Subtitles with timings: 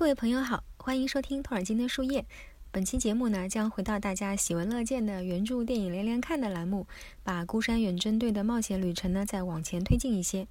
[0.00, 2.24] 各位朋友好，欢迎收听托尔金的树叶。
[2.70, 6.86] 本期节目呢，将回到大家喜闻乐见的原著电影连连看的栏目，
[7.22, 10.48] 把孤山远征队的冒险旅程呢再往前推进一些。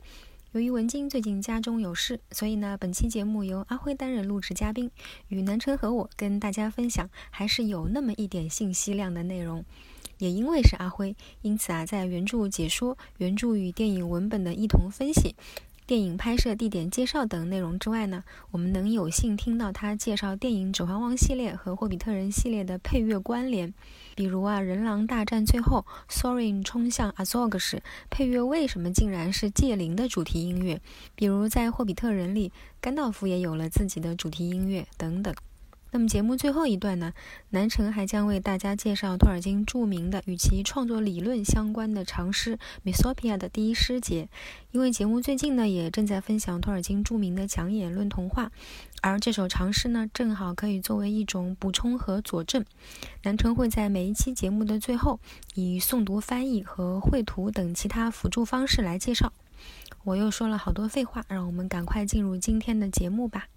[0.51, 4.91] 由于文晶最近家中有事，所以呢，本期节目由阿辉担任录制嘉宾，
[5.29, 9.65] 与南辰和我跟大家分享，还是有那么一点信息量的内容。
[10.19, 15.33] 也因为是阿辉，因此啊，在原著解说、原著与电影文本的一同分析、
[15.89, 23.73] 电影拍摄地点介绍等内容之外呢，我们能有幸听到他介绍电影《指环王》系列和《霍比特人》系列的配乐关联。
[24.13, 27.81] 比如啊，人狼大战最后，Sorin 冲向 Azog 时，
[28.11, 30.79] 配乐为什么竟然是戒灵的主题音乐？
[31.15, 35.33] 比如在《霍比特人》里，甘道夫也有了自己的主题音乐等等。
[35.91, 37.13] 那么节目最后一段呢，
[37.49, 44.29] 南城还将为大家介绍托尔金著名的与其创作理论相关的长诗《m i s o p i a 的第一诗节。
[44.71, 48.51] 因为节目最近呢也正在分享托尔金著名的讲演论童话，
[49.01, 52.63] 而这首长诗呢正好可以作为一种补充和佐证。
[53.23, 55.19] 南城会在每一期节目的最后
[55.55, 59.33] 以诵读、翻译和绘图等其他辅助方式来介绍。
[60.03, 63.47] 我又说了好多废话，让我们赶快进入今天的节目吧。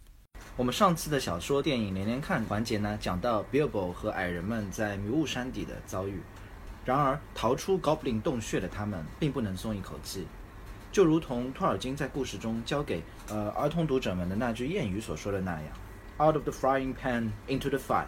[0.56, 6.20] 我们上次的小说电影连连看环节呢，讲到 Bilbo 和矮人们在迷雾山底的遭遇。
[6.84, 10.26] 然而，逃出 Goblin 洞穴的他们并不能松一口气，
[10.90, 15.62] 就如同托尔金在故事中教给呃儿童读者们的那句谚语所说的那样
[16.18, 18.06] ：“Out of the frying pan into the fire，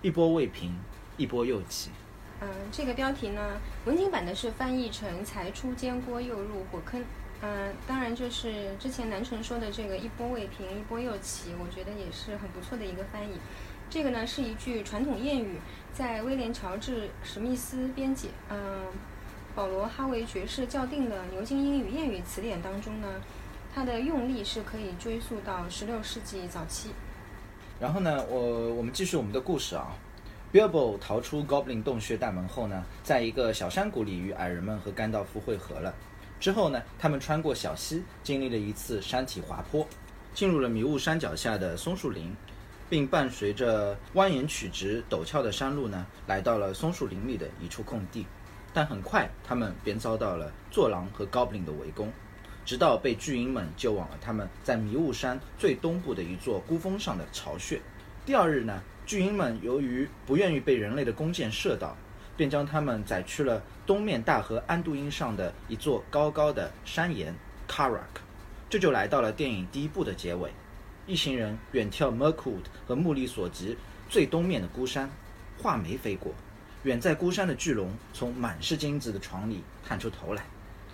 [0.00, 0.74] 一波未平，
[1.18, 1.90] 一波又起。”
[2.40, 7.04] 嗯，这个标题呢，文景版的是翻译成“才出煎锅又入火坑”。
[7.42, 13.38] 嗯，当然就是之前南城说的这个“一波未平，一波又起”，我觉得也是很不错的一个翻译。
[13.88, 15.58] 这个呢是一句传统谚语，
[15.92, 18.84] 在威廉·乔治·史密斯编辑、嗯，
[19.54, 23.08] 保罗·哈维爵士校订的牛津英语谚语词典当中呢，
[23.74, 26.90] 它的用例是可以追溯到16世纪早期。
[27.80, 29.96] 然后呢，我我们继续我们的故事啊。
[30.52, 35.94] Bilbo 逃出 Goblin 洞穴大门后呢，在一个小山谷里与矮人们和甘道夫会合了。
[36.40, 39.86] 之后呢，他们穿过小溪，经历了一次山体滑坡，
[40.32, 42.34] 进入了迷雾山脚下的松树林，
[42.88, 48.26] 并伴随着蜿蜒曲直、陡峭的山路呢，来到了松树林里的一处空地。
[48.72, 52.10] 但很快，他们便遭到了坐狼和 Goblin 的围攻，
[52.64, 57.78] 直到被巨鹰们救往了他们在迷雾山最东部的一座孤峰上的巢穴。
[58.24, 61.94] 第二日呢，巨鹰们由于不愿意被人类的弓箭射到。
[62.40, 67.34] 便将他们载去了东面大河安度因上的一座高高的山岩
[67.68, 68.22] Karak，
[68.70, 70.50] 这就来到了电影第一部的结尾。
[71.06, 73.76] 一行人远眺 Merkwood 和目力所及
[74.08, 75.10] 最东面的孤山，
[75.58, 76.32] 画眉飞过，
[76.84, 80.42] 远在孤山的巨龙从满是金子的床里探出头来，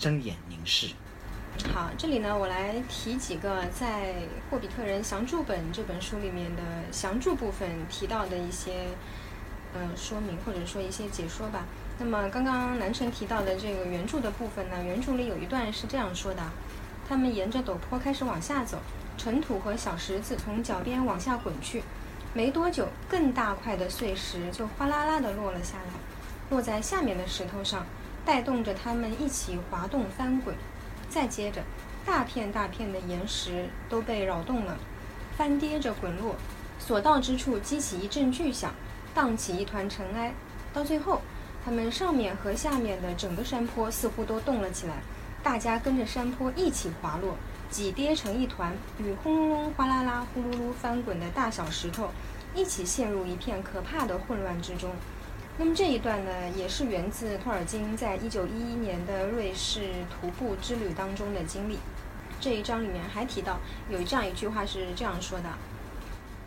[0.01, 0.89] 睁眼凝视。
[1.73, 4.15] 好，这里呢，我来提几个在
[4.51, 8.89] 《霍比特人详注本》这本书里面的详注部分提到的一些。
[9.79, 11.67] 嗯，说明或者说一些解说吧。
[11.99, 16.43] 那么刚刚南辰提到的这个原著的部分呢，原著里有一段是这样说的：
[17.07, 18.79] 他们沿着陡坡开始往下走，
[19.19, 21.83] 尘土和小石子从脚边往下滚去。
[22.33, 25.93] 没多久，更大块的碎石就哗啦啦地落了下来，
[26.51, 27.85] 落在下面的石头上，
[28.25, 30.55] 带动着他们一起滑动翻滚。
[31.09, 31.63] 再接着，
[32.05, 34.77] 大片大片的岩石都被扰动了，
[35.37, 36.35] 翻跌着滚落，
[36.79, 38.75] 所到之处激起一阵巨响。
[39.17, 40.35] 荡起一团尘埃，
[40.75, 41.23] 到最后，
[41.65, 44.97] 他们上面和下面的整个山坡似乎都动了起来，
[45.43, 47.35] 大家跟着山坡一起滑落，
[47.71, 52.11] 挤跌成一团，与轰隆隆、哗啦啦、呼噜噜翻滚的大小石头
[52.55, 54.91] 一起陷入一片可怕的混乱之中。
[55.57, 61.79] 那么这一段呢，也是源自托尔金在一九一一年的瑞士徒步之旅当中的经历。
[62.39, 65.49] 这一章里面还提到有这样一句话是这样说的：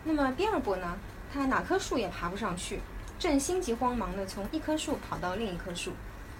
[0.04, 0.96] 那么比尔博呢？
[1.32, 2.80] 他哪棵树也爬不上去，
[3.18, 5.92] 正心急慌忙地从一棵树跑到另一棵树，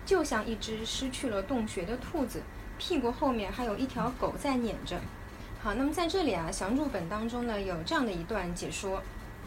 [0.05, 2.43] 就像一只失去了洞穴的兔子，
[2.79, 4.99] 屁股后面还有一条狗在撵着。
[5.63, 9.03] 好，那么在这里啊，详注本当中呢有这样的一段解说，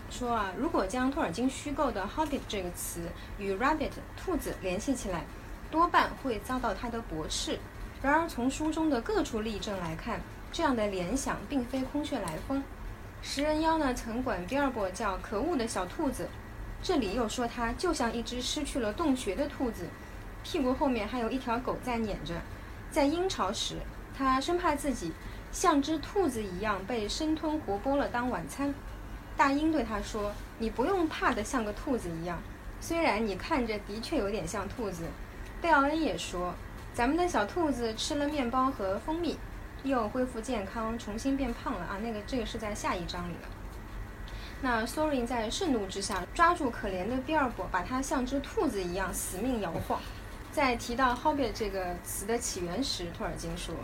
[0.09, 3.01] 说啊，如果将托尔金虚构的 hobbit 这个词
[3.39, 5.25] 与 rabbit 兔子联系起来，
[5.71, 7.57] 多半会遭到他的驳斥。
[8.01, 12.63] 然而从书中的各处例证来看，这样的联想并非空穴来风。
[13.25, 16.27] 食人妖呢，曾管比尔博叫可恶的小兔子，
[16.83, 19.87] 这里又说他就像一只失去了洞穴的兔子，
[20.43, 22.33] 屁股后面还有一条狗在撵着。
[22.91, 23.77] 在鹰巢时，
[24.15, 25.13] 他生怕自己
[25.53, 28.75] 像只兔子一样被生吞活剥了当晚餐。
[29.37, 32.37] 大鹰对他说：“你不用怕得像个兔子一样，
[32.81, 35.05] 虽然你看着的确有点像兔子。”
[35.61, 36.53] 贝奥恩也说
[36.93, 39.37] ：“咱们的小兔子吃了面包和蜂蜜。”
[39.83, 41.99] 又恢复健康，重新变胖了啊！
[42.01, 43.47] 那个，这个是在下一章里的。
[44.61, 49.99] 那 Sorin 在盛怒之下抓住可怜的比尔博，把他像只兔子一样死命摇晃。
[50.53, 53.75] 在提到 Hobbit 这个词的起源时，托尔金说：“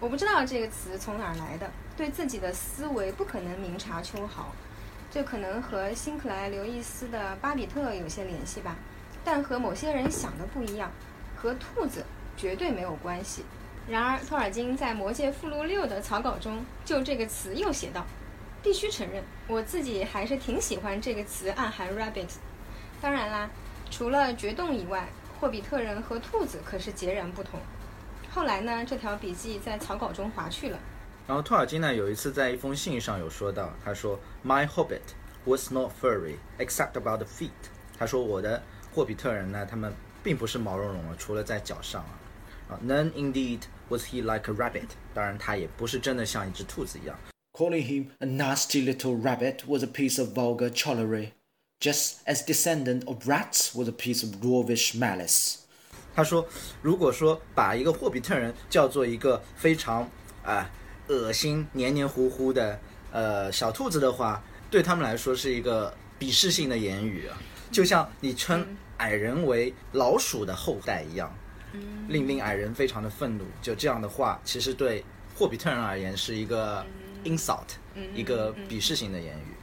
[0.00, 4.52] 我不知道这个词从哪儿来的，对自己的思维不可能明察秋毫。
[5.10, 8.76] 这可能和辛克莱·刘易斯的《巴比特》有些联系吧，
[9.22, 10.90] 但和某些人想的不一样，
[11.36, 12.06] 和兔子
[12.38, 13.44] 绝对没有关系。”
[13.88, 18.06] 然而，托尔金在《魔戒附录六》的草稿中就这个词又写道。
[18.62, 22.28] 必须承认，我自己还是挺喜欢这个词暗含 rabbit。
[23.00, 23.50] 当然啦，
[23.90, 25.08] 除了决斗以外，
[25.40, 27.58] 霍比特人和兔子可是截然不同。
[28.30, 30.78] 后来呢，这条笔记在草稿中划去了。
[31.26, 35.00] 然后托尔金呢，有一次在一封信上有说到，他说：“My hobbit
[35.44, 37.50] was not furry except about the feet。”
[37.98, 38.62] 他说我的
[38.94, 39.92] 霍比特人呢，他们
[40.22, 42.21] 并不是毛茸茸的，除了在脚上啊。
[42.72, 44.88] 啊，None indeed was he like a rabbit。
[45.14, 47.18] 当然，他也不是真的像一只兔子一样。
[47.52, 51.32] Calling him a nasty little rabbit was a piece of vulgar chorlery,
[51.80, 55.56] just as descendant of rats was a piece of dwarvish malice.
[56.14, 56.46] 他说
[56.80, 60.08] ：“如果说把一个霍比特人叫做一个非常
[60.42, 60.70] 啊
[61.08, 62.78] 恶心、黏黏糊糊的
[63.10, 67.36] 呃小兔子的话，对他们来说是一个鄙视性的言语啊，
[67.70, 68.66] 就像你称
[68.98, 71.34] 矮人为老鼠的后代一样，
[72.08, 73.44] 令令矮人非常的愤怒。
[73.60, 75.04] 就这样的话，其实对
[75.36, 76.84] 霍比特人而言是一个。”
[77.24, 77.76] insult，
[78.16, 79.54] 一个鄙视性的言语。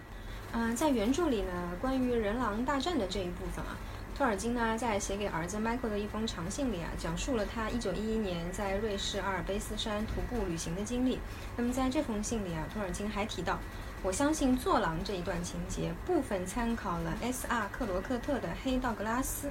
[0.54, 1.52] 嗯，在原著里呢，
[1.82, 3.76] 关于人狼大战的这一部分啊，
[4.16, 11.20] 托尔金呢在写给儿子 Michael 的一封长信里啊，讲述了他1911年在瑞士阿尔卑斯山徒步旅行的经历。
[11.58, 13.60] 那么在这封信里啊，托尔金还提到，
[14.02, 17.68] 我相信坐狼这一段情节部分参考了 S.R.
[17.74, 19.48] 克罗克特的《黑道格拉斯》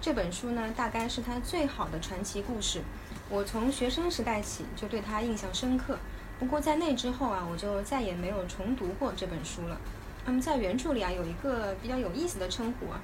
[0.00, 2.80] 这本书呢，大概是他最好的传奇故事。
[3.28, 5.98] 我从学生时代起就对他印象深刻。
[6.38, 9.78] 不过在那之后啊，我就再也没有重读过这本书了。
[10.24, 12.98] 那么在原著里啊，有一个比较有意思的称呼啊，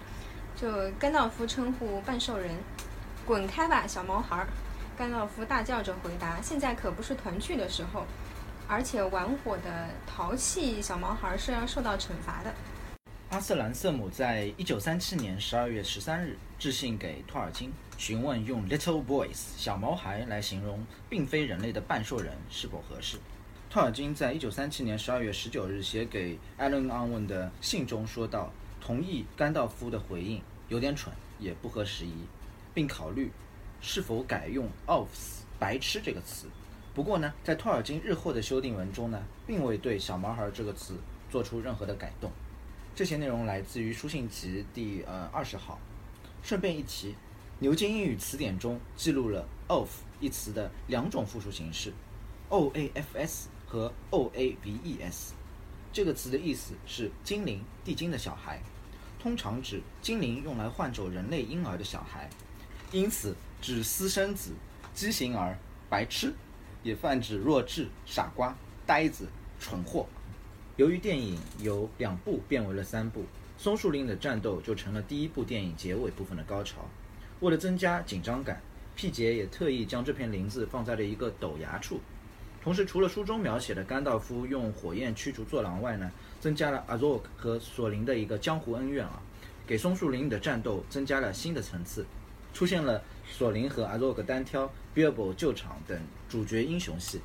[0.56, 2.56] 就甘道夫称呼半兽人
[3.26, 4.48] “滚开吧，小毛孩儿”。
[4.96, 8.06] 甘道夫大叫着回答：“现在可不是团聚的时候，
[8.66, 12.54] 而且玩火的淘气小毛孩是要受到惩罚的。”
[13.28, 23.18] 阿瑟兰瑟姆在一九三七年十二月十三日致信给托尔金，询问用 “little boys” 小毛孩来形容并非人类的半兽人是否合适。
[23.68, 32.14] 托尔金在一九三七年十二月十九日写给艾伦·安文的信中说道：“同意甘道夫的回应，有点蠢，也不合时宜，
[32.72, 33.32] 并考虑
[33.80, 36.46] 是否改用 ‘offs’ 白痴这个词。
[36.94, 40.94] 不过呢，在托尔金日后的修订文中呢，并未对小毛孩这个词
[41.28, 42.30] 做出任何的改动。”
[42.96, 45.78] 这些内容来自于书信集第呃二十号。
[46.42, 47.14] 顺便一提，
[47.58, 51.92] 牛津英语词典中记录了 “of” 一词的两种复数形式
[52.48, 55.32] ：oafs 和 oaves。
[55.92, 58.62] 这个词的意思是精灵、地精的小孩，
[59.20, 62.30] 通常指精灵用来换走人类婴儿的小孩，
[62.92, 64.52] 因此指私生子、
[64.94, 65.58] 畸形儿、
[65.90, 66.32] 白痴，
[66.82, 68.56] 也泛指弱智、傻瓜、
[68.86, 69.28] 呆子、
[69.60, 70.06] 蠢货。
[70.76, 73.24] 由于电影由两部变为了三部，
[73.56, 76.86] 松树林的战斗就成了第一部电影结尾部分的高潮。
[77.40, 78.60] 为了增加紧张感，
[78.94, 81.98] 皮杰也特意将这片林子放在了一个陡崖处。
[82.62, 89.22] 同时，除了书中描写的甘道夫用火焰驱逐坐狼外呢，增加了阿佐克和索林的一个江湖恩怨啊，
[89.66, 92.04] 给松树林的战斗增加了新的层次，
[92.52, 97.22] 出现了索林和阿佐克单挑、Bilbo 救场等主角英雄戏。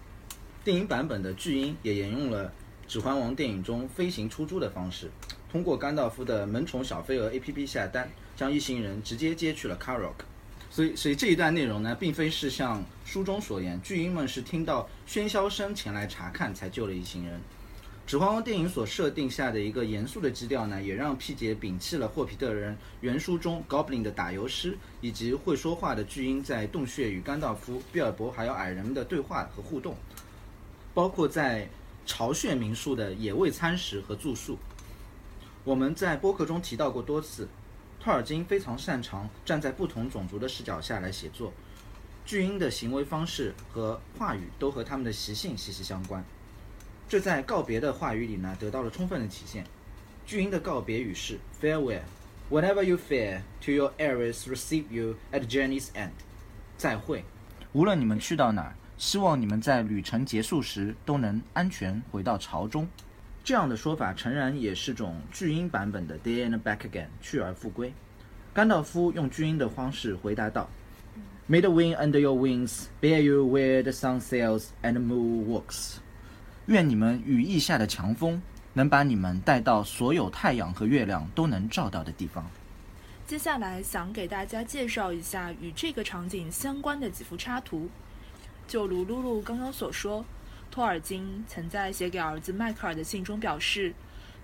[0.63, 2.47] 电影版本的巨婴也沿用了。
[2.91, 5.09] 《指环王》电影中飞行出租的方式，
[5.49, 10.25] 通过甘道夫的萌宠小飞蛾 APP 下单，将一行人直接接去了 Carrock
[10.69, 17.39] 所以，所以这一段内容呢，并非是像书中所言，巨婴们是听到喧嚣声前来查看才救了一行人。
[18.05, 29.95] 《指环王》电影所设定下的一个严肃的基调呢，也让皮杰摒弃了霍皮特人原书中 Goblin 的打油诗，以及会说话的巨婴在洞穴与甘道夫、比尔博还有矮人们的对话和互动，
[30.93, 31.69] 包括在。
[32.05, 34.57] 巢穴民宿的野味餐食和住宿，
[35.63, 37.47] 我们在播客中提到过多次。
[37.99, 41.53] 托尔金非常擅长站在不同种族的视角下来写作，
[42.25, 46.25] 巨婴的行为方式和话语都和他们的习性息息相关。
[47.07, 49.63] 这在告别的话语里呢得到了充分的体现。
[50.25, 52.01] 巨婴的告别语是 Farewell,
[52.49, 56.09] whenever you fare to your areas, receive you at journey's end。
[56.77, 57.23] 再会，
[57.73, 58.75] 无论你们去到哪儿。
[59.01, 62.87] 希望你们在旅程结束时都能安全回到巢中。
[63.43, 67.91] 这样的说法诚然也是种巨婴版本的 “day and back again” 去而复归。
[68.53, 70.69] 甘道夫用巨婴的方式回答道
[71.49, 75.95] ：“May the wind under your wings bear you where the sun sails and the moon walks。”
[76.67, 78.39] 愿你们羽翼下的强风
[78.73, 82.45] 能把你们带到所有太阳和月亮都能照到的地方。
[83.25, 87.89] 接下来想给大家介绍一下与这个场景相关的几幅插图。
[88.67, 90.25] 就如露露刚刚所说，
[90.69, 93.93] 托尔金曾在写给儿子迈克尔的信中表示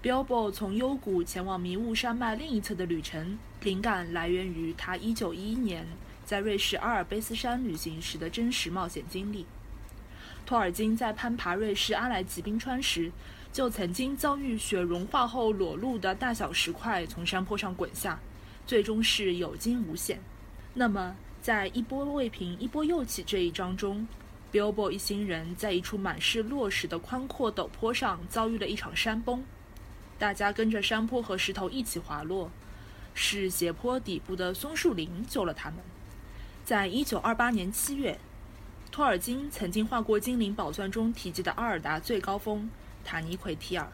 [0.03, 5.87] ，Bilbo 从幽谷前往迷雾山脉另一侧的旅程，灵感来源于他1911年
[6.25, 9.45] 在瑞士阿尔卑斯山旅行时的真实冒险经历。
[10.45, 13.11] 托尔金在攀爬瑞士阿莱吉冰川时，
[13.51, 18.19] 就曾经遭遇雪融化后裸露的大小石块从山坡上滚下，
[18.65, 20.19] 最终是有惊无险。
[20.73, 24.07] 那么，在一波未平一波又起这一章中
[24.51, 29.43] ，Bilbo 一行人在一处满是落石的宽阔陡坡上遭遇了一场山崩，
[30.19, 32.51] 大家跟着山坡和石头一起滑落，
[33.13, 35.79] 是斜坡底部的松树林救了他们。
[36.65, 38.19] 在一九二八年七月。
[38.89, 42.67] 托尔金曾经画过《精灵宝钻》中提及的阿尔达最高峰
[43.03, 43.91] 塔尼奎提尔。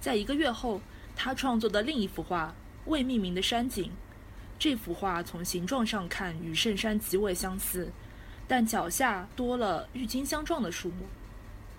[0.00, 0.80] 在一个月后，
[1.14, 2.52] 他创作的另一幅画
[2.90, 3.84] 《未命名的山景》，
[4.58, 7.90] 这幅画从形状上看与圣山极为相似，
[8.48, 11.06] 但脚下多了郁金香状的树木。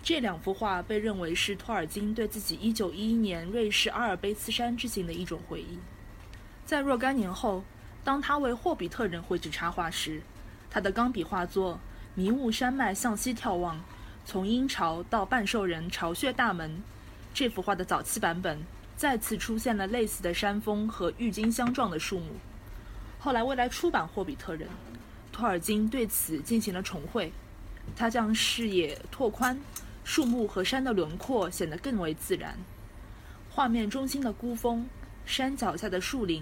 [0.03, 5.79] 这两幅画被认为是托尔金对自己1911年瑞士阿尔卑斯山之行的一种回忆。
[6.65, 7.63] 在若干年后，
[8.03, 10.21] 当他为《霍比特人》绘制插画时，
[10.69, 11.79] 他的钢笔画作。
[12.13, 13.79] 迷雾山脉向西眺望，
[14.25, 16.81] 从鹰巢到半兽人巢穴大门。
[17.31, 18.59] 这幅画的早期版本
[18.95, 22.31] 再次出现了类似的山峰和郁金香状的树木。
[23.27, 24.69] 后来，未来出版《霍比特人》，
[25.33, 27.29] 托尔金对此进行了重绘。
[27.93, 29.59] 他将视野拓宽，
[30.05, 32.57] 树木和山的轮廓显得更为自然。
[33.49, 34.87] 画面中心的孤峰，
[35.25, 36.41] 山脚下的树林，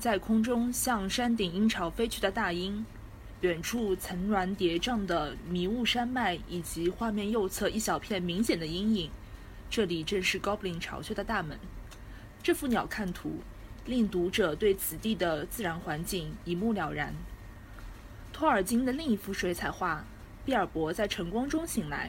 [0.00, 2.84] 在空中向山顶鹰巢飞去的大鹰。
[3.42, 9.08] 远处层峦叠嶂的迷雾山脉，以及画面右侧一小片明显的阴影，
[9.70, 11.56] 这里正是 Goblin 巢穴的大门。
[12.42, 13.38] 这幅鸟瞰图
[13.88, 17.12] 令读者对此地的自然环境一目了然。
[18.32, 19.96] 托尔金的另一幅水彩画
[20.46, 22.08] 《比尔博在晨光中醒来》，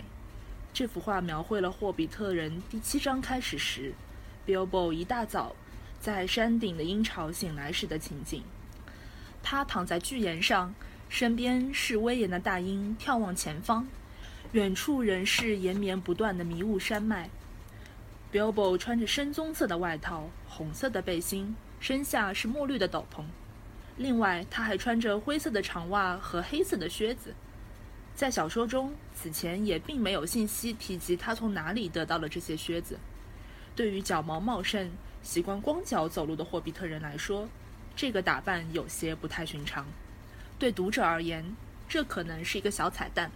[0.71, 3.93] 这幅画描绘了《霍比特人》第七章开始时
[4.45, 5.55] ，Bilbo 一大早
[5.99, 8.43] 在山顶的鹰巢醒来时的情景。
[9.41, 10.75] 他躺在巨岩上。
[11.11, 13.87] 身边是威严的大鹰，眺望前方，
[14.51, 17.31] 远处仍是延绵不断的迷雾山脉。
[18.31, 23.23] Bilbo 穿着深棕色的外套、红色的背心，身下是墨绿的斗篷。
[23.97, 27.33] 另外，他还穿着灰色的长袜和黑色的靴子。
[28.15, 32.97] 在小说中，此前也并没有信息提及他从哪里得到了这些靴子。
[33.75, 34.89] 对于脚毛茂盛、
[35.21, 37.47] 习惯光脚走路的霍比特人来说，
[37.95, 39.85] 这个打扮有些不太寻常。
[40.57, 41.55] 对读者而言，
[41.87, 43.31] 这可能是一个小彩蛋。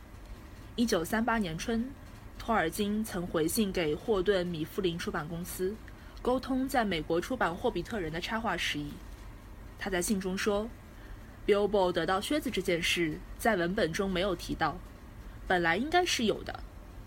[0.76, 1.90] 一九三八年春，
[2.38, 5.74] 托尔金曾回信给霍顿·米夫林出版公司，
[6.24, 8.94] 沟通在美国出版《霍比特人》的插画事宜。
[9.78, 10.70] 他在信中说
[11.46, 14.78] ：“Bilbo 得到靴子这件事在文本中没有提到，
[15.46, 16.64] 本来应该是有的，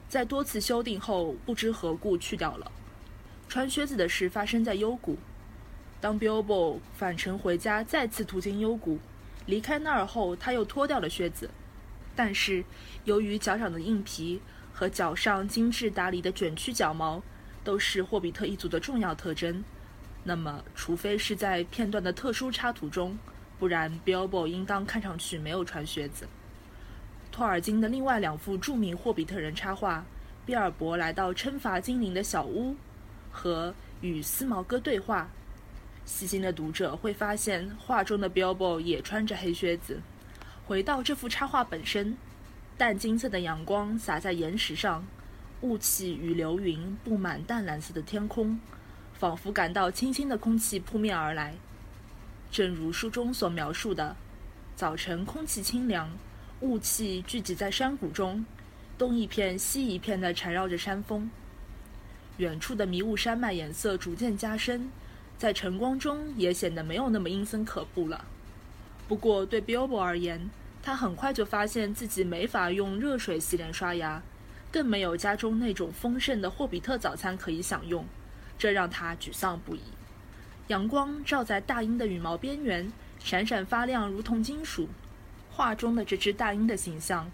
[0.06, 2.70] 在多次修订后不知何故去掉了。
[3.48, 5.16] 穿靴子的事发生在幽谷。
[5.98, 8.98] 当 Bilbo 返程回家，再次途经幽谷。”
[9.46, 11.48] 离开那儿后，他又脱掉了靴子，
[12.14, 12.62] 但是
[13.04, 14.42] 由于脚掌的硬皮
[14.74, 17.22] 和脚上精致打理的卷曲脚毛
[17.66, 19.64] 都是霍比特一族的重要特征，
[20.22, 23.18] 那么除非是在片段的特殊插图中，
[23.58, 26.28] 不然 Bilbo 应当看上去没有穿靴子。
[27.32, 29.98] 托尔金的另外两幅著名霍比特人插画
[30.46, 32.70] 《比尔博来到称罚精灵的小屋》
[33.32, 33.70] 和
[34.00, 35.22] 《与斯毛哥对话》。
[36.08, 40.00] 细心的读者会发现，画中的 Bilbo 也穿着黑靴子。
[40.64, 42.16] 回到这幅插画本身，
[42.78, 45.04] 淡金色的阳光洒在岩石上，
[45.62, 48.60] 雾气与流云布满淡蓝色的天空，
[49.14, 51.54] 仿佛感到清新的空气扑面而来。
[52.50, 54.16] 正如书中所描述的，
[54.76, 56.10] 早晨空气清凉，
[56.60, 58.44] 雾气聚集在山谷中，
[58.98, 61.30] 东一片西一片地缠绕着山峰。
[62.38, 64.90] 远处的迷雾山脉颜色逐渐加深。
[65.38, 68.24] 在晨光中也显得没有那么阴森可怖了。
[69.06, 70.48] 不过对 Bilbo 而言，
[70.82, 74.22] 他很快就发现自己没法用热水洗脸刷牙，
[74.76, 78.04] 更没有家中那种丰盛的霍比特早餐可以享用，
[78.58, 79.80] 这让他沮丧不已。
[80.66, 84.86] 阳光照在大鹰的羽毛边缘，闪闪发亮，如同金属。
[85.50, 87.30] 画中的这只大鹰的形象，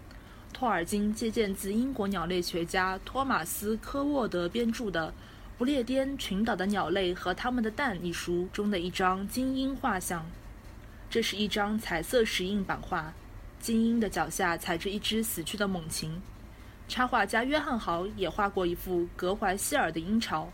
[0.53, 5.13] 托尔金借鉴自英国鸟类学家托马斯·科沃德编著的。
[5.57, 10.25] 不列颠群岛的鸟类和它们的蛋一书中的一张金鹰画像，
[11.09, 13.13] 这是一张彩色石印版画，
[13.59, 16.21] 金鹰的脚下踩着一只死去的猛禽。
[16.93, 20.47] 插画家约翰豪也画过一幅格怀希尔的鹰巢，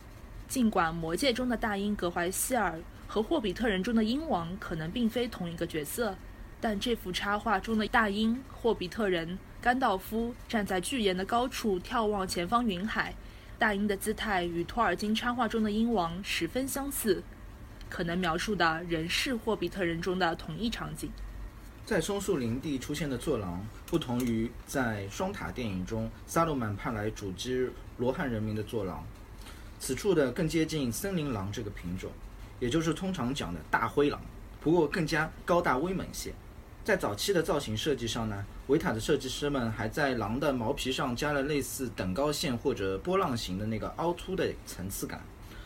[0.48, 2.80] 尽管《魔戒》中的大鹰格怀希尔
[3.10, 6.16] 和《霍比特人》中的鹰王可能并非同一个角色，
[6.62, 13.14] 但这幅插画中的大鹰、霍比特人、甘道夫站在巨岩的高处眺望前方云海，
[13.58, 17.22] 大鹰的姿态与托尔金插画中的鹰王十分相似，
[17.90, 21.12] 可能描述的仍是《霍比特人》中的同一场景。
[21.86, 27.68] 在松树林地出现的坐廊，不同于在双塔电影中萨鲁曼派来阻击
[27.98, 29.04] 罗汉人民的坐廊，
[29.80, 32.12] 此处的更接近森林狼这个品种，
[32.60, 34.22] 也就是通常讲的大灰狼，
[34.62, 36.32] 不过更加高大威猛些。
[36.84, 45.20] 在早期的造型设计上呢，维塔的设计师们还在狼的毛皮上加了类似等高线或者波浪形的那个凹凸的层次感，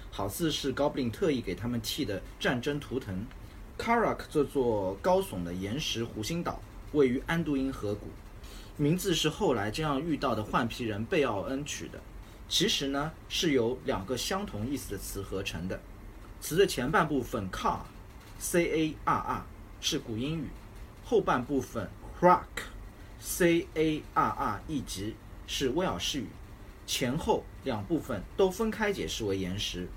[0.09, 3.25] 好似是高布林特意给他们剃的战争图腾。
[3.77, 6.61] Karak 这座高耸的岩石湖心岛
[6.93, 8.07] 位于安杜因河谷，
[8.77, 11.99] 名字是后来这样遇到的换皮人贝奥恩取的。
[12.47, 15.81] 其实呢，是由两个相同意思的词合成的。
[16.39, 19.45] 词的前半部分 car，c a r r
[19.81, 20.47] 是古英语，
[21.03, 25.15] 后半部分 crack，c a r r 一级
[25.47, 26.27] 是威尔士语。
[26.85, 29.87] 前后两部分都分开解释为岩石。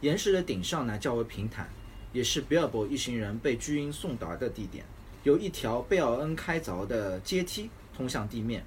[0.00, 1.68] 岩石的顶上呢较为平坦。
[2.12, 4.84] 也是比尔博一行人被巨鹰送达的地点，
[5.22, 8.64] 有一条贝奥恩开凿的阶梯通向地面。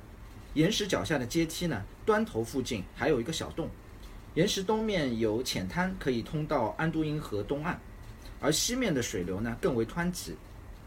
[0.54, 3.68] 岩石脚下的阶梯呢，端头附近还有一个小洞。
[4.36, 7.80] 岩石东面有浅滩，可以通到安都因河东岸，
[8.40, 10.36] 而西面的水流呢更为湍急。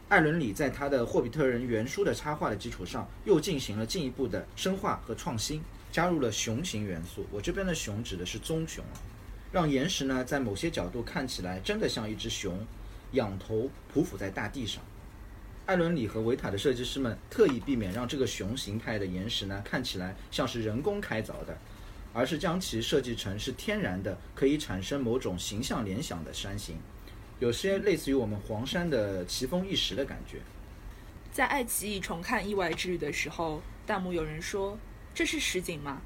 [0.09, 7.27] 艾伦里在他的《霍比特人》原书的插画的基础上，又进行了进一步的深化和创新，加入了熊形元素。
[7.33, 9.03] 我这边的熊指的是棕熊啊。
[9.51, 12.57] 让岩石呢，在某些角度看起来真的像一只熊，
[13.13, 14.81] 仰头匍匐在大地上。
[15.67, 21.59] 艾伦里和维塔的设计师们特意避免让这个熊形态的岩石呢看起来像是人工开凿的，
[22.13, 26.77] 而是将其设计成是天然的，可以产生某种形象联想的山形，
[27.41, 30.39] 有些类似于我们黄山的奇峰异石的感觉。
[31.33, 34.79] 在爱奇艺重看《意外之旅》的时候，弹幕有人说
[35.13, 36.01] ：“这是实景吗？”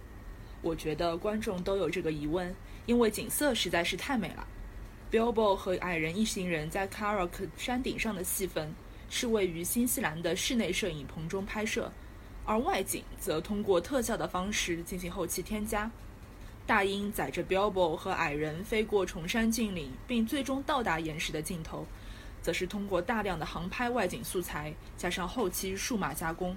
[0.62, 2.54] 我觉得观众都有这个疑问。
[2.86, 4.48] 因为景色实在是太美了
[5.12, 8.74] ，Bilbo 和矮人一行人在 Karak 山顶上的戏份
[9.10, 11.92] 是位于新西兰的室内摄影棚中拍摄，
[12.46, 15.90] 而外景则通过特效的方式进行后期添加。
[16.66, 21.84] 大鹰载着 Bilbo 和矮人飞过崇山峻岭，并最终到达岩石的尽头，
[22.40, 26.56] 则是通过大量的航拍外景素材加上后期数码加工。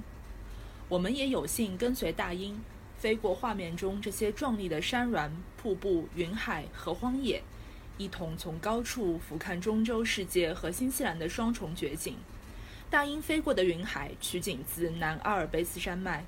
[0.88, 2.58] 我们也有幸跟随大鹰。
[2.96, 5.30] 飞过画面中这些壮丽的山峦、
[5.62, 7.44] 瀑布、云海和荒野，
[7.98, 12.16] 一同从高处俯瞰中洲世界和新西兰的双重绝景。
[12.94, 16.24] 大鹰飞过的云海取景自南阿尔卑斯山脉，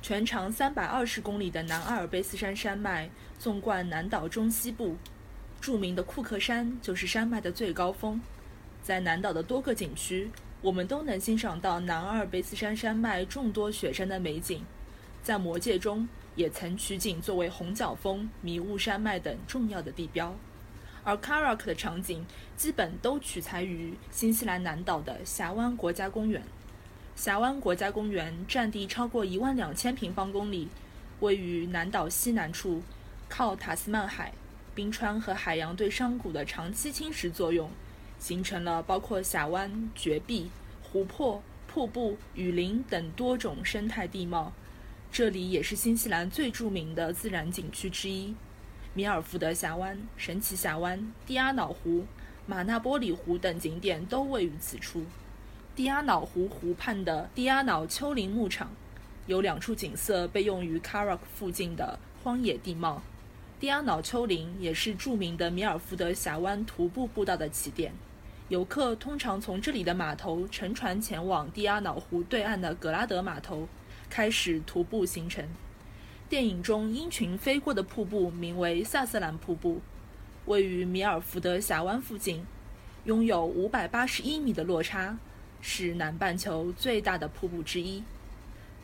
[0.00, 4.94] 全长三百二十公里的南阿尔卑斯山山脉纵贯南岛中西部，
[5.60, 8.20] 著名的库克山就是山脉的最高峰。
[8.84, 10.30] 在南岛的多个景区，
[10.62, 14.64] 我们都能欣赏到南阿尔卑斯山山脉众多雪山的美景。
[15.24, 20.32] 在魔界中，也曾取景作为红角峰、迷雾山脉等重要的地标，
[21.06, 26.42] 而 Karak 的场景基本都取材于新西兰南岛的峡湾国家公园。
[27.14, 30.66] 峡湾国家公园占地超过一万两千平方公里，
[31.20, 32.82] 位于南岛西南处，
[33.28, 34.32] 靠塔斯曼海、
[34.74, 37.70] 冰川和海洋对山谷的长期侵蚀作用，
[38.18, 40.50] 形成了包括峡湾、绝壁、
[40.82, 44.52] 湖泊、瀑布、雨林等多种生态地貌。
[45.12, 48.34] 这里也是新西兰最著名的自然景区之一，
[48.96, 52.06] 米尔福德峡湾、神奇峡湾、蒂阿瑙湖、
[52.46, 55.04] 马纳波里湖等景点都位于此处。
[55.74, 58.70] 蒂阿瑙湖湖畔的蒂阿瑙丘陵牧场，
[59.26, 63.02] 有两处景色被用于 Karak 附近的荒野地貌。
[63.60, 67.92] 蒂阿瑙丘陵也是著名的米尔福德峡湾徒步步道的起点，
[68.48, 73.68] 游客通常从这里的码头乘船前往蒂阿瑙湖对岸的格拉德码头。
[74.08, 75.46] 开始徒步行程。
[76.28, 79.80] 电影中鹰群飞过的瀑布名为萨瑟兰瀑布，
[80.46, 82.44] 位于米尔福德峡湾附近，
[83.04, 85.16] 拥有五百八十一米的落差，
[85.60, 88.02] 是南半球最大的瀑布之一。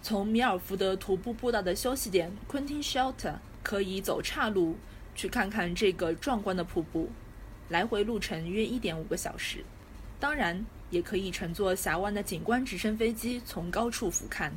[0.02, 4.76] 从米尔福德徒步步道的休息点 Quentin Shelter 可以走岔路
[5.16, 7.10] 去看看这个壮观的瀑布，
[7.68, 9.64] 来回路程约一点五个小时。
[10.20, 14.52] 当然，也可以乘坐峡湾的景观直升飞机从高处俯瞰。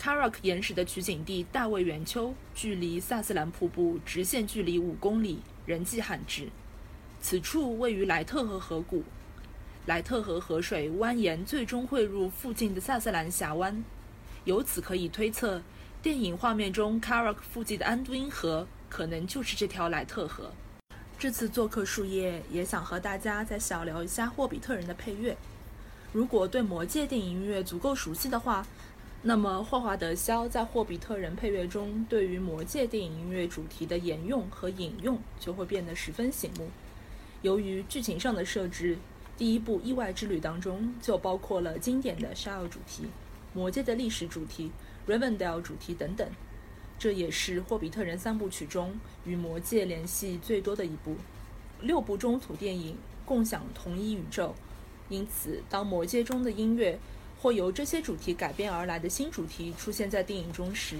[0.00, 6.48] Karak 岩石的取景地大卫圆丘距离萨斯兰瀑布直线距离五公里，人迹罕至。
[7.20, 9.02] 此处位于莱特河河谷，
[9.86, 13.82] 莱特河河水蜿蜒，最终汇入附近的萨瑟兰峡湾。
[14.44, 15.60] 由此可以推测，
[16.00, 20.52] 电影画面中 Karak 附近的安都因河可能就是这条莱特河。
[21.18, 25.36] 这次做客树叶，也想和大家再小聊一下霍比特人的配乐。
[26.12, 28.64] 如果对魔戒电影音乐足够熟悉的话，
[29.28, 36.68] 那么霍华德·肖在霍比特人配乐中对于魔戒电影音乐主题的沿用和引用就会变得十分醒目。
[37.42, 38.96] 由于剧情上的设置，
[39.36, 43.06] 第一部《意外之旅》当中就包括了经典的沙尔主题、
[43.52, 44.70] 魔界的历史主题、
[45.08, 46.28] Rivendell 主题等等。
[46.96, 51.16] 这也是霍比特人三部曲中与魔戒联系最多的一部。
[51.80, 54.54] 六部中土电影共享同一宇宙，
[55.08, 56.96] 因此当魔戒中的音乐
[57.46, 60.98] 或由这些主题改编而来的新主题出现在电影中时，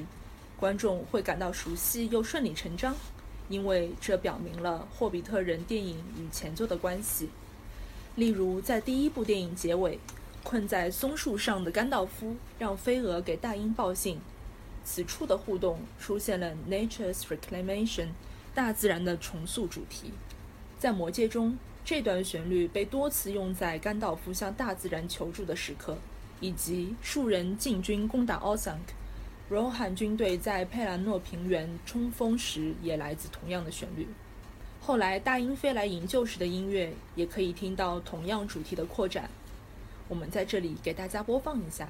[0.57, 2.95] 观众会感到熟悉又顺理成章，
[3.49, 7.31] 因为这表明了霍比特人电影与前作的关系。
[8.15, 9.99] 例如，在第一部电影结尾，
[10.45, 14.21] 困在松树上的甘道夫让飞蛾给大鹰报信。
[14.85, 18.11] 此处的互动出现了 Nature's Reclamation，
[18.55, 20.13] 大自然的重塑主题。
[20.79, 25.99] 在魔戒中，这段旋律被多次用在甘道夫向大自然求助的时刻，
[26.41, 28.93] 以及数人进军攻打奥桑克，
[29.49, 34.07] 罗汉军队在佩兰诺平原冲锋时也来自同样的旋律。
[34.81, 39.29] 后来大鹰飞来营救时的音乐也可以听到同样主题的扩展。
[40.09, 41.89] 我们在这里给大家播放一下。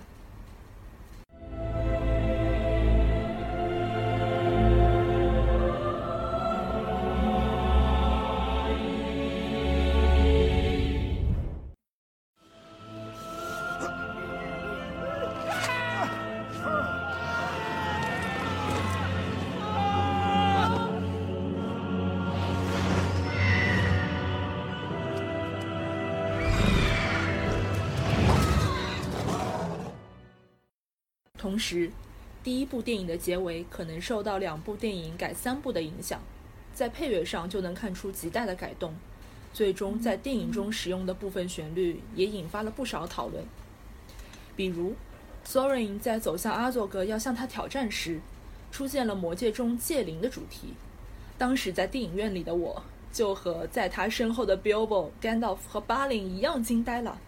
[31.56, 31.90] 同时，
[32.44, 36.20] 第一部电影的结尾可能受到两部电影改三部的影响，
[36.74, 38.94] 在配乐上就能看出极大的改动。
[39.54, 43.42] 最终，在电影中使用的部分旋律也引发了不少讨论。
[44.54, 44.94] 比如
[45.46, 48.20] ，Sorin 在走向阿佐格要向他挑战时，
[48.70, 50.74] 出现了魔戒中戒灵的主题。
[51.38, 57.18] 当时在电影院里的我，就和在他身后的 Bilbo、Gandalf 和巴林一样惊呆了。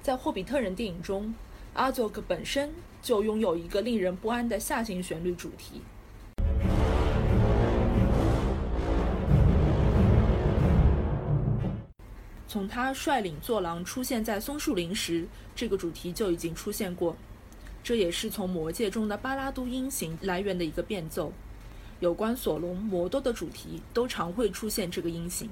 [0.00, 1.34] 在霍比特人电影中，
[1.78, 2.70] 阿佐格本身。
[3.00, 5.80] 就拥有一个令人不安的下行旋律主题。
[12.48, 17.16] 从他率领坐狼出现在松树林时，这个主题就已经出现过。
[17.84, 21.32] 这也是从魔戒中的巴拉都音型来源的一个变奏。
[22.00, 25.48] 有关索隆、魔多的主题都常会出现这个音型。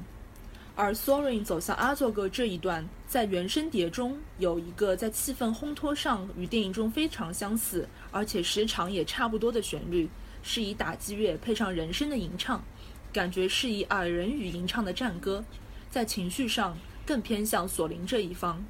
[0.78, 10.06] 而 Sorin 走向阿佐格这一段，在原声碟中有一个在气氛烘托上与电影中非常相似，而且时长也差不多的旋律，
[10.42, 12.62] 是以打击乐配上人声的吟唱，
[13.10, 15.42] 感觉是以矮人语吟唱的战歌，
[15.90, 18.62] 在情绪上更偏向索林这一方。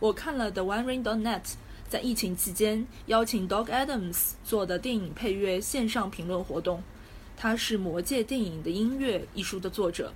[0.00, 1.54] 我看了 The One Ring Dot Net
[1.88, 6.82] 在疫情期间邀请 Dog Adams 做的电影配乐线上评论活动，
[7.36, 10.12] 他是《魔戒》电影的音乐一书的作者。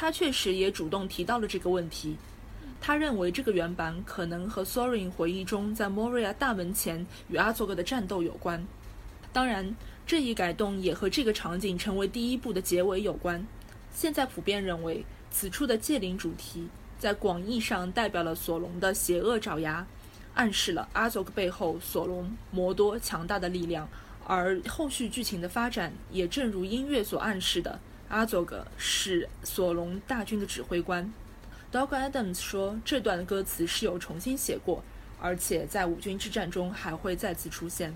[0.00, 2.16] 他确实也主动提到了这个问题。
[2.80, 8.66] 他认为这个原版可能和 Sorin 回忆中在 Moria 大门前与阿佐格的战斗有关。
[9.30, 13.46] 当然，这一改动也和这个场景成为第一部的结尾有关。
[13.92, 16.66] 现在普遍认为，此处的戒灵主题
[16.98, 19.86] 在广义上代表了索隆的邪恶爪牙，
[20.32, 23.86] 暗示了阿佐格背后索隆摩多强大的力量。
[24.26, 27.78] 而后续剧情的发展也正如音乐所暗示的。
[28.10, 31.10] 阿佐格是索隆大军的指挥官。
[31.72, 34.82] Doug Adams 说，这段歌词是有重新写过，
[35.20, 37.94] 而且在五军之战中还会再次出现。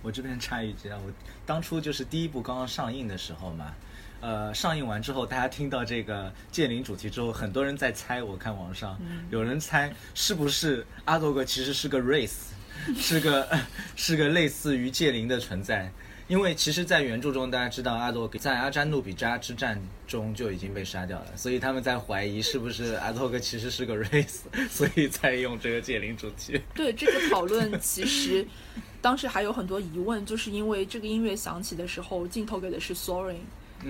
[0.00, 1.12] 我这边插一句啊，我
[1.44, 3.74] 当初就是第一部刚刚上映的时候嘛，
[4.22, 8.98] 呃，上映完之后，大家听到这个剑灵主题之后，很多人在猜，我看网上
[9.30, 12.48] 有人猜是不是阿佐格其实是个 race，
[12.96, 13.46] 是个
[13.94, 15.92] 是个类似于剑灵的存在。
[16.30, 26.60] 因为其实，在原著中，大家知道阿多在阿扎努比扎之战中就已经被杀掉了，所以他们在怀疑是不是阿多格其实是个 race，所以才用这个戒灵主题。
[26.72, 28.46] 对这个讨论，其实
[29.02, 33.40] 当时还有很多疑问，就是因为这个音乐响起的时候，镜头给的是 Sorin，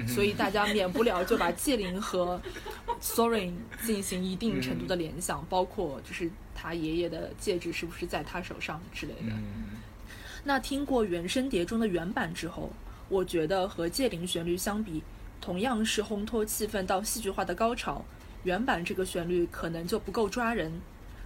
[0.09, 2.40] 所以大家免不了就把戒灵和
[3.03, 3.53] Sorin
[3.85, 9.35] 进行一定程度的联想，包括就是他爷爷的戒指是不是在他手上之类的。
[10.44, 12.70] 那听过原声碟中的原版之后，
[13.09, 15.03] 我觉得和戒灵旋律相比，
[15.40, 18.05] 同样是烘托气氛到戏剧化的高潮，
[18.44, 20.72] 原版这个旋律可能就不够抓人。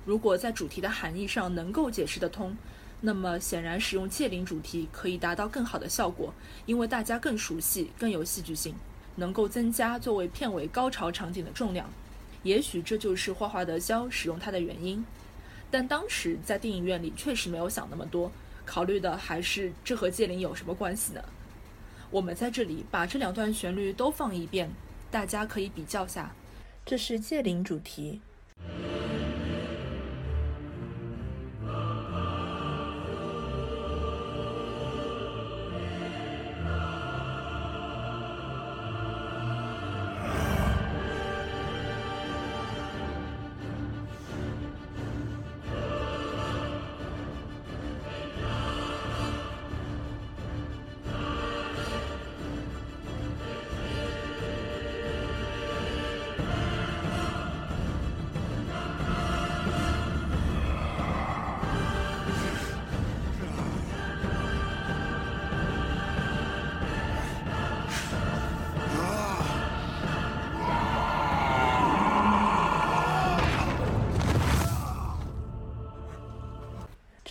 [0.04, 2.56] 如果在主题的含义上能够解释得通，
[3.00, 6.32] 那么显然使用戒灵主题可以达到更好的效果，
[6.66, 8.74] 因为大家更熟悉，更有戏剧性。
[9.16, 11.88] 能够增加作为片尾高潮场景的重量。
[12.42, 15.04] 也许这就是霍华德·肖使用它的原因。
[15.70, 18.32] 但当时在电影院里确实没有想那么多，
[18.64, 21.22] 考虑的还是这和界灵有什么关系呢？
[22.10, 24.70] 我们在这里把这两段旋律都放一遍，
[25.10, 26.34] 大家可以比较下。
[26.86, 28.20] 这是界灵主题。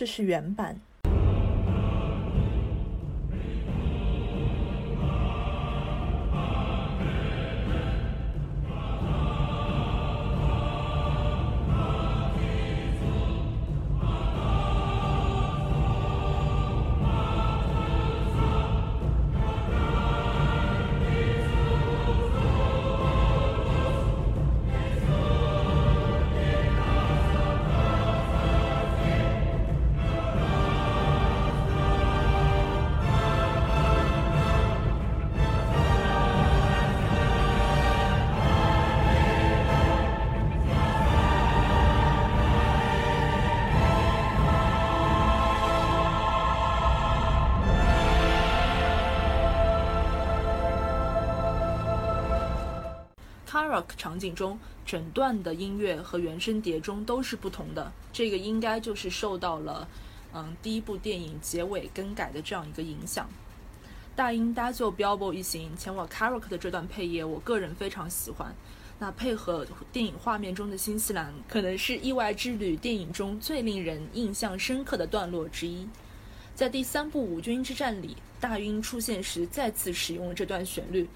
[0.04, 0.78] 这是原版。
[53.54, 57.92] Karak 场景中，整段的音乐和原声碟中都是不同的。
[58.12, 59.86] 这个应该就是受到了，
[60.32, 63.28] 嗯，第一部电影结尾更改的这样一个影响。
[64.16, 68.52] 大英搭救 Bilbo 一行前往 k a r o k 的这段配乐，我个人非常喜欢。
[68.98, 75.86] 那配合电影画面中的新西兰，可能是《意外之旅》电影中最令人印象深刻的段落之一。
[76.56, 81.08] 在第三部五军之战里，大英出现时再次使用了这段旋律。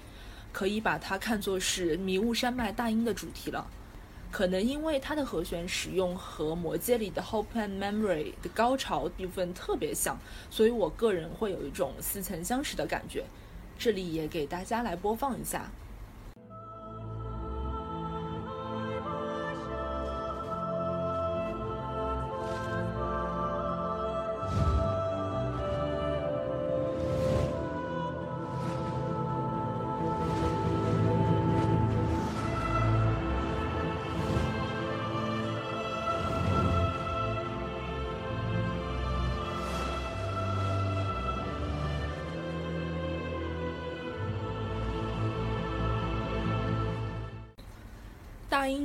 [0.51, 3.67] 可以把它看作是迷雾山脉大英的主题了，
[4.31, 10.17] 可能因为它的和弦使用和《魔戒》里的 Hope and Memory 的高潮部分特别像，
[10.49, 13.23] 所以我个人会有一种似曾相识的感觉。
[13.77, 15.71] 这里也给大家来播放一下。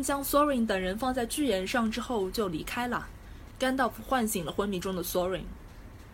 [0.04, 3.08] 将 Sorin 等人放在巨岩上之后就离开了。
[3.58, 5.44] 甘道夫唤醒了昏迷中的 Sorin。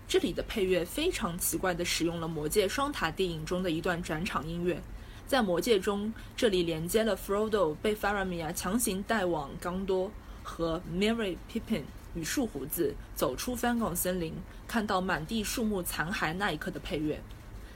[0.07, 4.81] 这里的配乐非常奇怪地使用了《魔戒》双塔电影中的一段转场音乐。
[5.27, 10.11] 在《魔戒》中，这里连接了 Frodo 被 Faramir 强行带往冈多
[10.43, 11.83] 和 Merry Pippin
[12.15, 14.33] 与树胡子走出 f a n g o n 森林，
[14.67, 17.21] 看到满地树木残骸那一刻的配乐。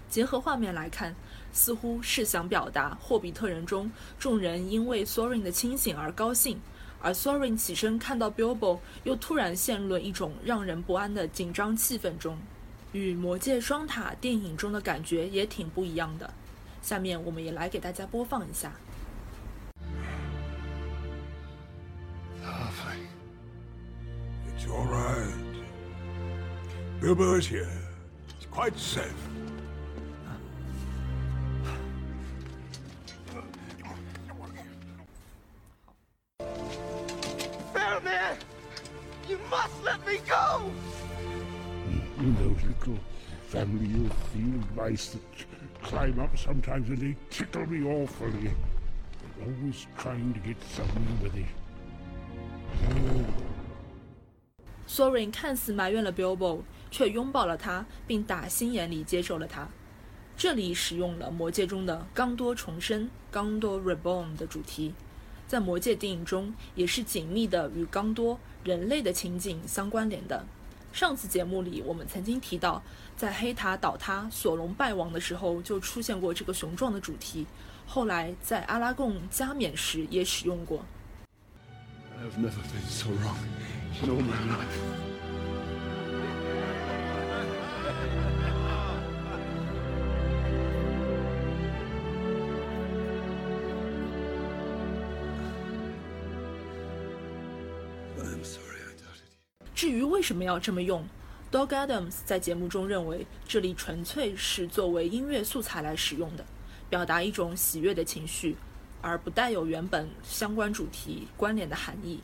[0.08, 1.14] 结合画面来看。
[1.56, 3.88] 似乎是想表达霍比特人中
[4.18, 6.60] 众人因为 Sorin 的清醒而高兴，
[7.00, 12.36] 而 Sorin 起身看到 Bilbo 又突然陷入了一种让人不安的紧张气氛中，
[12.90, 16.28] 与《魔戒双塔》电影中的感觉也挺不一样的。
[16.82, 18.72] 下面我们也来给大家播放一下。
[24.56, 25.32] It's all right.
[27.00, 27.68] Bilbo is here.
[28.40, 29.43] It's quite safe.
[39.50, 40.70] Must let me go!
[42.16, 42.98] Those little
[43.48, 45.46] family of field mice that
[45.82, 48.50] climb up sometimes and they tickle me awfully.
[49.20, 51.46] They're always trying to get something with it.
[54.86, 59.68] Sorin 看似埋怨了 Bilbo，却拥抱了他，并打心眼里接受了他。
[60.36, 64.94] 这里使用了《魔戒》中的“刚多重生”（刚多 Reborn） 的主题，
[65.46, 68.38] 在《魔戒》电影中也是紧密的与刚多。
[68.64, 70.44] 人类的情景相关联的。
[70.92, 72.82] 上次节目里，我们曾经提到，
[73.16, 77.46] 在黑塔倒塌、索隆败亡的时候，就出现过这个雄壮的主题。
[77.86, 80.84] 后来在阿拉贡加冕时也使用过。
[82.18, 83.36] I've never been so wrong.
[100.24, 101.06] 为什么要这么用
[101.52, 106.46] ，Dog Adams 在节目中认为，这里纯粹是作为音乐素材来使用的，
[106.88, 108.56] 表达一种喜悦的情绪，
[109.02, 112.20] 而不带有原本相关主题关联的含义。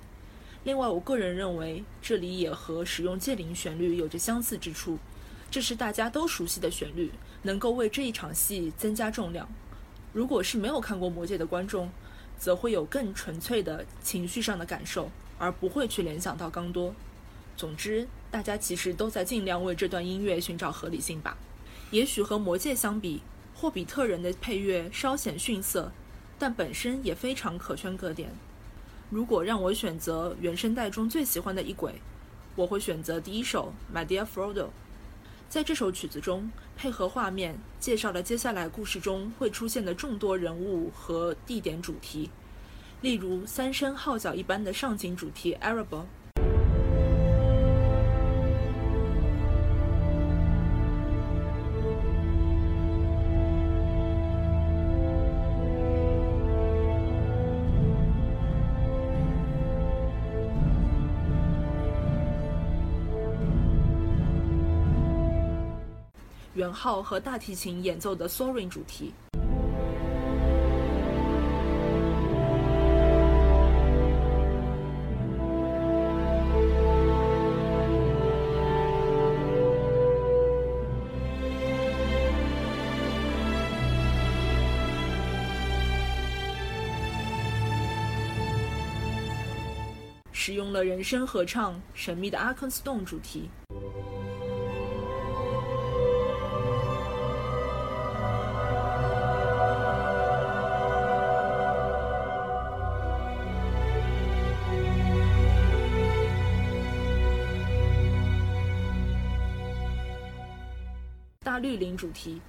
[0.65, 4.97] 另外，我个人认为，这里也和使用戒灵旋律有着相似之处，
[5.51, 9.47] 这是大家都熟悉的旋律，能够为这一场戏增加重量。
[10.15, 11.91] 如果是没有看过《魔戒》的观众，
[12.39, 16.95] 则会有更纯粹的情绪上的感受，而不会去联想到刚多。
[17.61, 21.37] 总之，大家其实都在尽量为这段音乐寻找合理性吧。
[21.91, 23.19] 也许和《魔戒》相比，
[23.61, 25.93] 《霍比特人》的配乐稍显逊色，
[26.39, 28.31] 但本身也非常可圈可点。
[29.11, 32.01] 如果让我选择原声带中最喜欢的一轨，
[32.57, 34.65] 我会选择第一首《My Dear Frodo》。
[35.51, 42.31] 在这首曲子中，配合画面介绍了接下来故事中会出现的众多人物和地点主题，
[43.03, 46.07] 例如三声号角一般的上景主题 Arable。
[66.73, 69.13] 号和大提琴演奏的 Soaring 主题。
[90.51, 93.49] 使用了人声合唱《神秘的阿肯斯洞》主题。
[111.51, 112.41] 大绿林主题。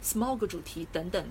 [0.00, 1.26] Smog 主题等等。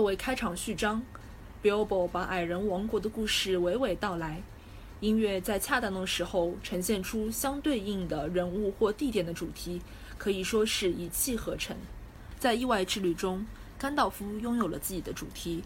[0.00, 1.02] 作为开场序章
[1.62, 4.40] ，Billboard 把矮人王国的故事娓娓道来。
[5.00, 9.78] 音乐在恰当的时候呈现出相对应的人物或地点的主题，
[10.16, 11.76] 可以说是一气呵成。
[12.38, 13.44] 在意外之旅中，
[13.78, 15.62] 甘道夫拥有了自己的主题。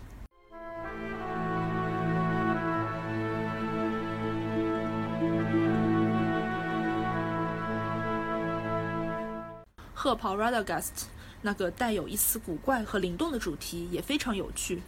[9.95, 11.05] 褐袍 Radagast
[11.45, 14.83] 那个带有一丝古怪和灵动的主题也非常有趣。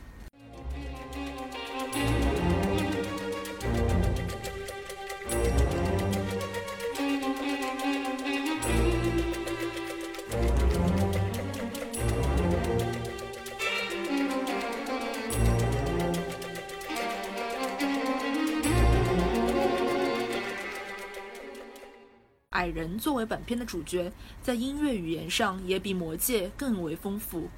[22.76, 24.12] 人作为本片的主角，
[24.42, 27.48] 在音乐语言上也比《魔戒》更为丰富。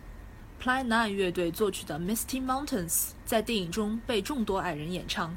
[0.62, 2.90] Plan Nine 乐队作曲的《Misty Mountains》
[3.26, 5.36] 在电影中被众多矮人演唱，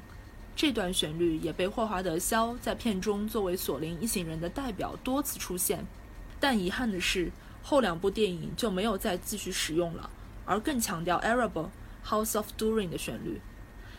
[0.55, 5.83] 这段旋律也被霍华德·肖在片中作为索林一行人的代表多次出现。
[6.39, 7.31] 但遗憾的是，
[7.63, 10.11] 后两部电影就没有再继续使用了，
[10.45, 11.69] 而更强调 Arable
[12.05, 13.41] House of Durin 的旋律。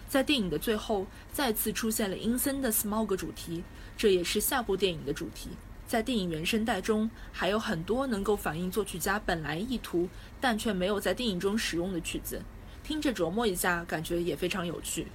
[0.08, 3.64] 在电影的最后，再次出现了阴森的 Smog 主题，
[3.96, 5.48] 这也是下部电影的主题。
[5.92, 10.08] 在电影原声带中，还有很多能够反映作曲家本来意图，
[10.40, 12.40] 但却没有在电影中使用的曲子，
[12.82, 15.06] 听着琢磨一下，感觉也非常有趣。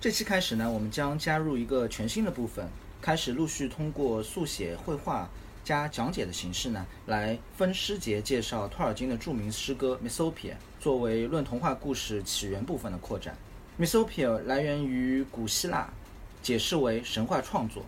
[0.00, 2.68] 这期开始呢，我们将加入一个全新的部分，
[3.00, 5.30] 开始陆续通过速写、绘画
[5.62, 10.32] 加讲解的形式呢，来分诗节介绍托尔金的著名诗歌《Mythopia》，
[10.80, 13.38] 作为论童话故事起源部分的扩展。
[13.78, 15.88] Mythopia 来源于古希腊，
[16.42, 17.84] 解释为神话创作。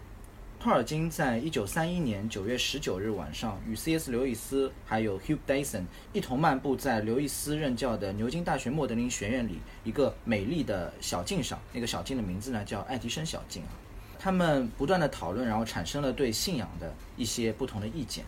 [0.63, 4.11] 托尔金在一九三一年九月十九日晚上，与 C.S.
[4.11, 11.59] 刘易斯还有 Hugh Dyson 一同漫步在刘易斯任教的牛津大学莫德林学院里一个美丽的小径上。
[11.73, 13.73] 那个小径的名字呢叫爱迪生小径啊。
[14.19, 18.23] 他们不断的讨论，然后产生了对信仰的一些不同的意见。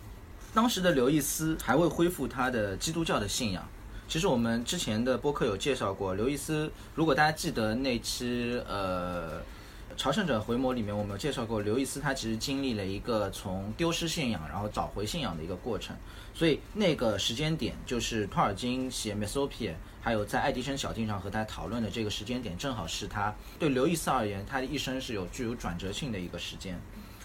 [0.55, 3.63] 当时的刘易斯还未恢复他的基督教的信仰。
[4.09, 9.43] 其实我们之前的播客有介绍过，刘易斯，如果大家记得那期呃。
[9.97, 15.97] 朝圣者回眸里面，我们有介绍过，刘易斯他其实经历了一个从丢失信仰，然后找回信仰的一个过程。
[16.35, 19.71] 所以那个时间点，就是托尔金写《Mesopia》，
[20.01, 26.79] 还有在爱迪生小径上和他讨论的这个时间点，正好是他对刘易斯而言，他的一生是有具有转折性的一个时间。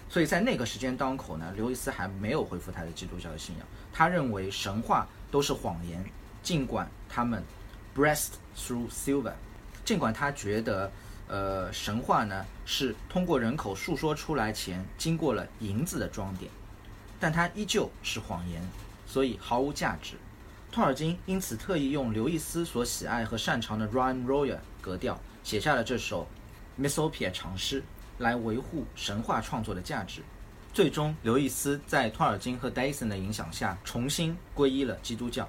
[0.08, 3.66] 所以在那个时间当口呢，刘易斯还没有恢复他的基督教的信仰。
[3.92, 6.04] 他认为神话都是谎言，
[6.42, 7.42] 尽管他们
[7.96, 9.32] breast through silver，
[9.84, 10.90] 尽管他觉得。
[11.28, 16.50] 呃，神话呢是通过人口述说出来前，经过了银子的装点，
[17.20, 18.62] 但它依旧是谎言，
[19.06, 20.14] 所以毫无价值。
[20.72, 26.26] 托尔金因此特意用刘易斯所喜爱和擅长的 rhyme royal 格调，写下了这首
[26.82, 27.82] 《Mesopia》长诗，
[28.18, 30.22] 来维护神话创作的价值。
[30.72, 35.48] 最终，刘易斯在托尔金和 Dyson 的影响下，重新皈依了基督教。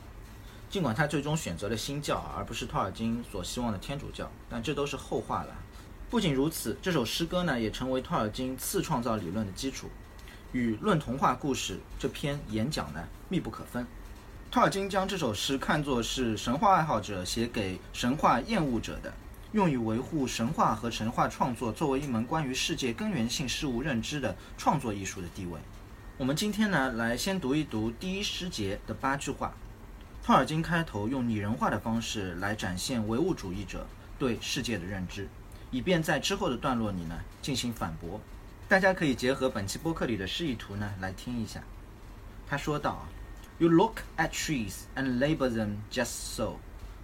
[0.70, 5.56] 尽管他最终选择了新教，而不是托尔金所希望的天主教，但这都是后话了。
[6.10, 9.88] 不仅如此，这首诗歌呢也成为托尔金次创造理论的基础，
[10.54, 13.86] 与《论童话故事》这篇演讲呢密不可分。
[14.50, 19.14] 托尔金将这首诗看作是神话爱好者写给神话厌恶者的，
[19.52, 25.60] 用于维护神话和神话创作作为一门关于世界根源性事物认知的创作艺术的地位。
[26.18, 29.54] 我们今天呢来先读一读第一诗节的八句话。
[30.24, 33.86] 托尔金开头用拟人化的方式来展现唯物主义者
[34.18, 35.30] 对世界的认知。
[35.71, 38.21] 以便在之后的段落里呢进行反驳，
[38.69, 41.63] 大家可以结合本期播客里的示意图呢来听一下。
[42.47, 43.07] 他说道：“
[43.59, 46.59] You look at trees and label them just so,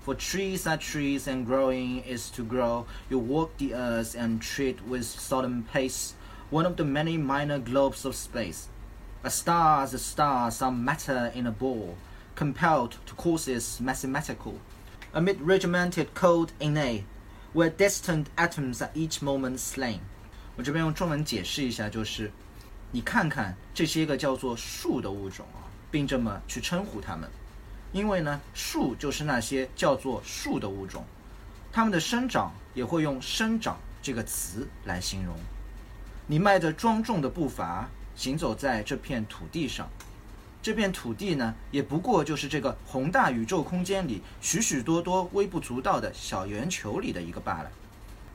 [0.05, 2.87] for trees are trees and growing is to grow.
[3.09, 6.13] You walk the earth and treat with solemn pace
[6.51, 8.69] one of the many minor globes of space.
[9.23, 11.97] A star as a star, some matter in a ball,
[12.35, 14.55] compelled to courses mathematical,
[15.13, 17.05] amid regimented code innate.”
[17.56, 20.00] Where distant atoms are each moment slain。
[20.58, 22.30] 我这边用中文解释一下，就是
[22.92, 27.30] 你看看这些个叫做树的物种啊，并这么去称呼它们，
[27.94, 31.06] 因为呢，树就是那些叫做树的物种，
[31.72, 35.34] 它们的生长也会用生长这个词来形容。
[36.28, 39.90] 你迈着庄重的步伐行走在这片土地上。
[40.66, 47.70] 这片土地呢，也不过就是这个宏大宇宙空间里许许多多微不足道的小圆球里的一个罢了。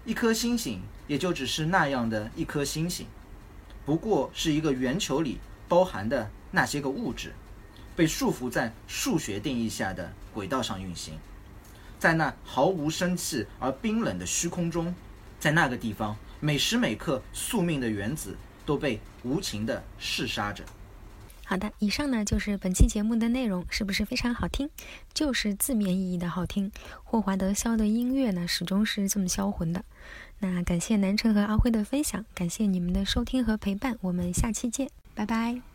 [0.04, 3.04] 一颗星星也就只是那样的一颗星星，
[3.84, 7.34] 不过是一个圆球里包含的那些个物质，
[7.96, 11.14] 被束缚在数学定义下的轨道上运行，
[11.98, 14.94] 在那毫无生气而冰冷的虚空中，
[15.40, 20.62] 在那个地方，每时每刻宿命的原子都被无情地弑杀着。
[21.50, 24.70] 好的，以上呢就是本期节目的内容，是不是非常好听？
[25.12, 26.70] 就是字面意义的好听。
[27.02, 29.84] 霍华德·肖的音乐呢，始终是这么销魂的。
[30.38, 35.69] 那感谢南城和阿辉的分享，感谢你们的收听和陪伴，我们下期见，拜拜。